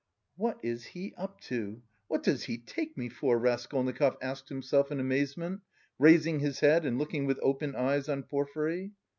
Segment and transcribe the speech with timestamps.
[0.35, 4.99] "What is he up to, what does he take me for?" Raskolnikov asked himself in
[4.99, 5.61] amazement,
[5.99, 8.93] raising his head and looking with open eyes on Porfiry.